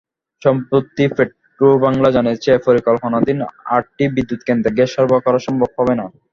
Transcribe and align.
সম্প্রতি 0.41 1.03
পেট্রোবাংলা 1.17 2.09
জানিয়েছে, 2.15 2.51
পরিকল্পনাধীন 2.67 3.39
আটটি 3.75 4.03
বিদ্যুৎকেন্দ্রে 4.15 4.75
গ্যাস 4.77 4.89
সরবরাহ 4.93 5.21
করা 5.25 5.39
সম্ভব 5.47 5.69
হবে 5.77 5.93
না। 5.99 6.05